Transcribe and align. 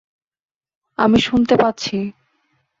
আমি 0.99 1.19
শুনতে 1.19 1.55
পাচ্ছি। 1.55 1.97